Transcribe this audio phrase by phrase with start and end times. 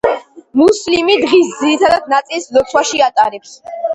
[0.61, 3.55] მუსლიმი დღის ძირითად ნაწილს ლოცვაში ატარებს.